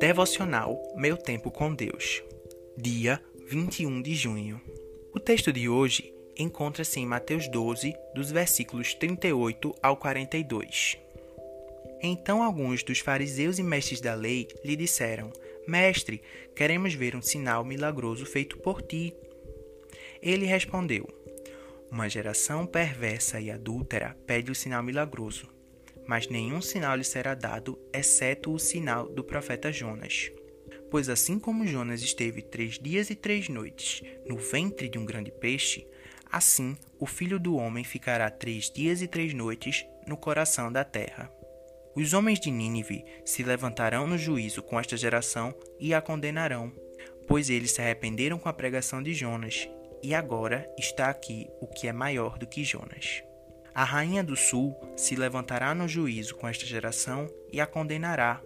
Devocional 0.00 0.80
Meu 0.96 1.14
Tempo 1.14 1.50
com 1.50 1.74
Deus, 1.74 2.22
dia 2.74 3.22
21 3.48 4.00
de 4.00 4.14
junho. 4.14 4.58
O 5.12 5.20
texto 5.20 5.52
de 5.52 5.68
hoje 5.68 6.10
encontra-se 6.38 6.98
em 6.98 7.04
Mateus 7.04 7.46
12, 7.48 7.94
dos 8.14 8.30
versículos 8.30 8.94
38 8.94 9.74
ao 9.82 9.98
42. 9.98 10.96
Então 12.02 12.42
alguns 12.42 12.82
dos 12.82 13.00
fariseus 13.00 13.58
e 13.58 13.62
mestres 13.62 14.00
da 14.00 14.14
lei 14.14 14.48
lhe 14.64 14.74
disseram: 14.74 15.30
Mestre, 15.68 16.22
queremos 16.56 16.94
ver 16.94 17.14
um 17.14 17.20
sinal 17.20 17.62
milagroso 17.62 18.24
feito 18.24 18.56
por 18.56 18.80
ti. 18.80 19.14
Ele 20.22 20.46
respondeu: 20.46 21.06
Uma 21.92 22.08
geração 22.08 22.64
perversa 22.64 23.38
e 23.38 23.50
adúltera 23.50 24.16
pede 24.26 24.50
o 24.50 24.54
sinal 24.54 24.82
milagroso 24.82 25.59
mas 26.10 26.26
nenhum 26.26 26.60
sinal 26.60 26.96
lhe 26.96 27.04
será 27.04 27.36
dado, 27.36 27.78
exceto 27.94 28.52
o 28.52 28.58
sinal 28.58 29.08
do 29.08 29.22
profeta 29.22 29.70
Jonas. 29.70 30.32
Pois 30.90 31.08
assim 31.08 31.38
como 31.38 31.64
Jonas 31.64 32.02
esteve 32.02 32.42
três 32.42 32.80
dias 32.80 33.10
e 33.10 33.14
três 33.14 33.48
noites 33.48 34.02
no 34.26 34.36
ventre 34.36 34.88
de 34.88 34.98
um 34.98 35.04
grande 35.04 35.30
peixe, 35.30 35.86
assim 36.28 36.76
o 36.98 37.06
filho 37.06 37.38
do 37.38 37.54
homem 37.54 37.84
ficará 37.84 38.28
três 38.28 38.68
dias 38.68 39.00
e 39.02 39.06
três 39.06 39.32
noites 39.32 39.86
no 40.04 40.16
coração 40.16 40.72
da 40.72 40.82
terra. 40.82 41.30
Os 41.94 42.12
homens 42.12 42.40
de 42.40 42.50
Nínive 42.50 43.04
se 43.24 43.44
levantarão 43.44 44.04
no 44.08 44.18
juízo 44.18 44.64
com 44.64 44.80
esta 44.80 44.96
geração 44.96 45.54
e 45.78 45.94
a 45.94 46.00
condenarão, 46.00 46.72
pois 47.28 47.48
eles 47.48 47.70
se 47.70 47.80
arrependeram 47.80 48.36
com 48.36 48.48
a 48.48 48.52
pregação 48.52 49.00
de 49.00 49.14
Jonas, 49.14 49.68
e 50.02 50.12
agora 50.12 50.68
está 50.76 51.08
aqui 51.08 51.46
o 51.60 51.68
que 51.68 51.86
é 51.86 51.92
maior 51.92 52.36
do 52.36 52.48
que 52.48 52.64
Jonas. 52.64 53.22
A 53.74 53.84
rainha 53.84 54.22
do 54.22 54.36
sul 54.36 54.74
se 54.96 55.14
levantará 55.14 55.74
no 55.74 55.86
juízo 55.86 56.34
com 56.34 56.48
esta 56.48 56.66
geração 56.66 57.28
e 57.52 57.60
a 57.60 57.66
condenará, 57.66 58.42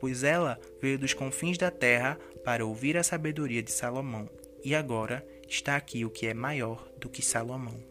pois 0.00 0.22
ela 0.24 0.58
veio 0.80 0.98
dos 0.98 1.12
confins 1.12 1.58
da 1.58 1.70
terra 1.70 2.18
para 2.44 2.64
ouvir 2.64 2.96
a 2.96 3.02
sabedoria 3.02 3.62
de 3.62 3.70
Salomão, 3.70 4.28
e 4.64 4.74
agora 4.74 5.26
está 5.48 5.76
aqui 5.76 6.04
o 6.04 6.10
que 6.10 6.26
é 6.26 6.34
maior 6.34 6.88
do 6.98 7.08
que 7.08 7.22
Salomão. 7.22 7.82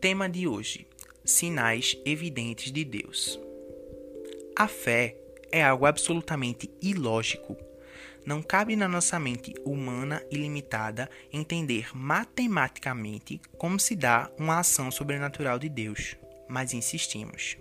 Tema 0.00 0.28
de 0.28 0.48
hoje: 0.48 0.86
Sinais 1.24 1.96
evidentes 2.04 2.72
de 2.72 2.84
Deus. 2.84 3.38
A 4.56 4.66
fé 4.66 5.16
é 5.52 5.62
algo 5.62 5.86
absolutamente 5.86 6.70
ilógico 6.80 7.56
não 8.24 8.42
cabe 8.42 8.76
na 8.76 8.88
nossa 8.88 9.18
mente 9.18 9.54
humana 9.64 10.22
e 10.30 10.36
limitada 10.36 11.08
entender 11.32 11.88
matematicamente 11.94 13.40
como 13.58 13.78
se 13.78 13.96
dá 13.96 14.30
uma 14.38 14.58
ação 14.58 14.90
sobrenatural 14.90 15.58
de 15.58 15.68
Deus, 15.68 16.16
mas 16.48 16.72
insistimos. 16.72 17.56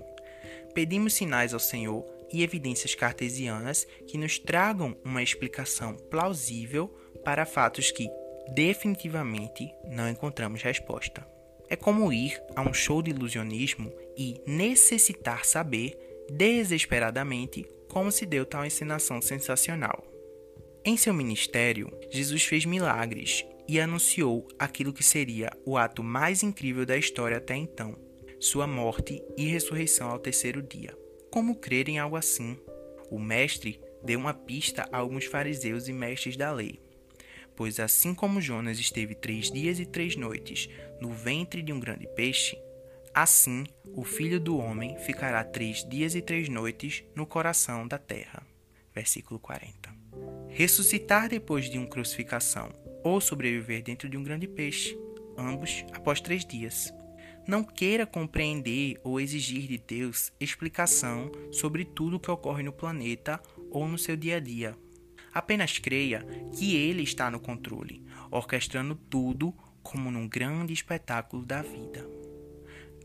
Pedimos 0.74 1.14
sinais 1.14 1.54
ao 1.54 1.60
Senhor 1.60 2.06
e 2.32 2.44
evidências 2.44 2.96
cartesianas 2.96 3.86
que 4.08 4.18
nos 4.18 4.38
tragam 4.38 4.96
uma 5.04 5.24
explicação 5.24 5.96
plausível 5.96 6.88
para 7.24 7.46
fatos 7.46 7.92
que 7.92 8.10
definitivamente 8.54 9.72
não 9.86 10.10
encontramos 10.10 10.62
resposta. 10.62 11.26
É 11.70 11.76
como 11.76 12.12
ir 12.12 12.42
a 12.56 12.62
um 12.62 12.74
show 12.74 13.02
de 13.02 13.12
ilusionismo 13.12 13.94
e 14.18 14.42
necessitar 14.46 15.46
saber 15.46 15.98
desesperadamente 16.32 17.66
como 17.88 18.12
se 18.12 18.26
deu 18.26 18.46
tal 18.46 18.66
encenação 18.66 19.22
sensacional. 19.22 20.09
Em 20.86 20.96
seu 20.96 21.14
ministério, 21.14 21.92
Jesus 22.10 22.46
fez 22.46 22.64
milagres 22.64 23.46
e 23.68 23.82
anunciou 23.82 24.48
aquilo 24.58 24.94
que 24.94 25.04
seria 25.04 25.52
o 25.66 25.78
ato 25.78 26.02
mais 26.02 26.42
incrível 26.42 26.86
da 26.86 26.98
história 26.98 27.38
até 27.38 27.54
então: 27.54 27.98
sua 28.40 28.66
morte 28.66 29.22
e 29.38 29.46
ressurreição 29.46 30.10
ao 30.10 30.18
terceiro 30.18 30.62
dia. 30.64 30.98
Como 31.30 31.58
crer 31.58 31.90
em 31.90 32.00
algo 32.00 32.16
assim? 32.16 32.58
O 33.12 33.20
mestre 33.20 33.80
deu 34.04 34.18
uma 34.18 34.34
pista 34.34 34.88
a 34.90 34.98
alguns 34.98 35.26
fariseus 35.26 35.90
e 35.90 35.94
mestres 35.94 36.38
da 36.38 36.50
lei. 36.52 36.82
Pois 37.58 37.78
assim 37.78 38.16
como 38.16 38.40
Jonas 38.40 38.80
esteve 38.80 39.14
três 39.14 39.52
dias 39.52 39.82
e 39.82 39.86
três 39.86 40.16
noites 40.16 40.70
no 41.02 41.12
ventre 41.12 41.62
de 41.62 41.74
um 41.74 41.80
grande 41.80 42.08
peixe, 42.16 42.58
assim 43.14 43.66
o 43.94 44.06
filho 44.06 44.40
do 44.40 44.58
homem 44.58 44.98
ficará 45.00 45.44
três 45.44 45.84
dias 45.88 46.16
e 46.16 46.22
três 46.22 46.48
noites 46.48 47.04
no 47.14 47.26
coração 47.26 47.86
da 47.86 47.98
terra. 47.98 48.48
Versículo 48.96 49.40
40 49.40 49.99
ressuscitar 50.50 51.30
depois 51.30 51.70
de 51.70 51.78
uma 51.78 51.88
crucificação 51.88 52.72
ou 53.04 53.22
sobreviver 53.22 53.84
dentro 53.84 54.10
de 54.10 54.18
um 54.18 54.24
grande 54.24 54.48
peixe, 54.48 54.98
ambos 55.38 55.86
após 55.94 56.20
três 56.20 56.46
dias. 56.46 56.94
Não 57.48 57.64
queira 57.64 58.06
compreender 58.06 59.00
ou 59.04 59.20
exigir 59.20 59.68
de 59.68 59.78
Deus 59.78 60.32
explicação 60.40 61.32
sobre 61.52 61.86
tudo 61.86 62.18
o 62.18 62.20
que 62.20 62.30
ocorre 62.30 62.62
no 62.62 62.74
planeta 62.74 63.42
ou 63.72 63.88
no 63.88 63.98
seu 63.98 64.16
dia 64.16 64.38
a 64.38 64.40
dia. 64.40 64.78
Apenas 65.34 65.80
creia 65.80 66.26
que 66.54 66.76
Ele 66.76 67.04
está 67.04 67.32
no 67.32 67.40
controle, 67.40 68.04
orquestrando 68.30 68.96
tudo 68.96 69.54
como 69.82 70.12
num 70.12 70.28
grande 70.28 70.74
espetáculo 70.74 71.46
da 71.46 71.62
vida. 71.62 72.08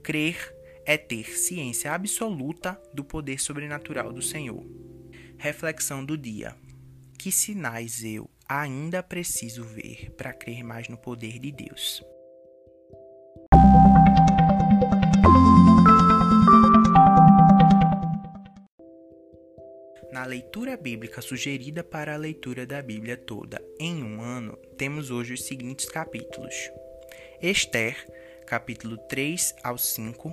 Crer 0.02 0.54
é 0.84 0.98
ter 0.98 1.30
ciência 1.38 1.92
absoluta 1.92 2.78
do 2.92 3.02
poder 3.02 3.40
sobrenatural 3.40 4.12
do 4.12 4.20
Senhor. 4.20 4.62
Reflexão 5.38 6.04
do 6.04 6.16
dia. 6.16 6.54
Que 7.24 7.32
sinais 7.32 8.04
eu 8.04 8.28
ainda 8.46 9.02
preciso 9.02 9.64
ver 9.64 10.10
para 10.10 10.34
crer 10.34 10.62
mais 10.62 10.90
no 10.90 10.98
poder 10.98 11.38
de 11.38 11.50
Deus? 11.50 12.04
Na 20.12 20.26
leitura 20.26 20.76
bíblica 20.76 21.22
sugerida 21.22 21.82
para 21.82 22.12
a 22.12 22.18
leitura 22.18 22.66
da 22.66 22.82
Bíblia 22.82 23.16
toda 23.16 23.58
em 23.80 24.04
um 24.04 24.20
ano, 24.20 24.58
temos 24.76 25.10
hoje 25.10 25.32
os 25.32 25.46
seguintes 25.46 25.86
capítulos: 25.86 26.54
Esther, 27.40 27.96
capítulo 28.46 28.98
3 29.08 29.54
ao 29.64 29.78
5, 29.78 30.30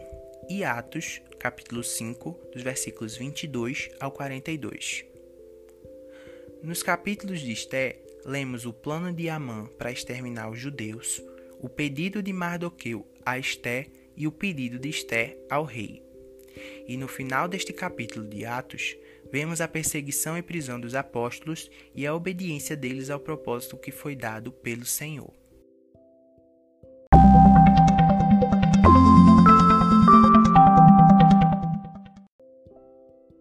e 0.49 0.65
Atos, 0.65 1.21
capítulo 1.39 1.85
5, 1.85 2.49
dos 2.53 2.61
versículos 2.61 3.15
22 3.15 3.91
ao 3.97 4.11
42. 4.11 5.10
Nos 6.63 6.83
capítulos 6.83 7.39
de 7.39 7.51
Esté, 7.51 7.99
lemos 8.23 8.67
o 8.67 8.73
plano 8.73 9.11
de 9.11 9.27
Amã 9.27 9.65
para 9.79 9.91
exterminar 9.91 10.47
os 10.47 10.59
judeus, 10.59 11.19
o 11.59 11.67
pedido 11.67 12.21
de 12.21 12.31
Mardoqueu 12.31 13.03
a 13.25 13.39
Esté 13.39 13.87
e 14.15 14.27
o 14.27 14.31
pedido 14.31 14.77
de 14.77 14.87
Esté 14.87 15.35
ao 15.49 15.63
rei. 15.63 16.03
E 16.87 16.95
no 16.97 17.07
final 17.07 17.47
deste 17.47 17.73
capítulo 17.73 18.27
de 18.27 18.45
Atos, 18.45 18.95
vemos 19.31 19.59
a 19.59 19.67
perseguição 19.67 20.37
e 20.37 20.43
prisão 20.43 20.79
dos 20.79 20.93
apóstolos 20.93 21.67
e 21.95 22.05
a 22.05 22.13
obediência 22.13 22.77
deles 22.77 23.09
ao 23.09 23.19
propósito 23.19 23.75
que 23.75 23.91
foi 23.91 24.15
dado 24.15 24.51
pelo 24.51 24.85
Senhor. 24.85 25.33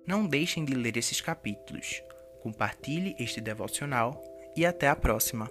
Não 0.06 0.26
deixem 0.26 0.64
de 0.64 0.72
ler 0.72 0.96
esses 0.96 1.20
capítulos. 1.20 2.02
Compartilhe 2.42 3.14
este 3.18 3.40
devocional 3.40 4.22
e 4.56 4.64
até 4.66 4.88
a 4.88 4.96
próxima. 4.96 5.50